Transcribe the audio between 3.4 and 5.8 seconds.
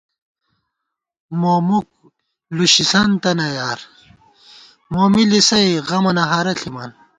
یار، مو می لِسَئ